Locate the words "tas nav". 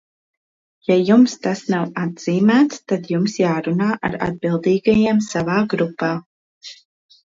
1.43-1.91